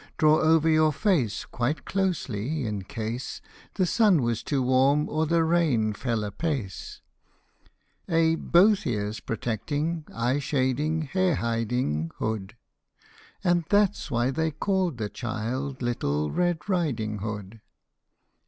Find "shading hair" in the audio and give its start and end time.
10.41-11.35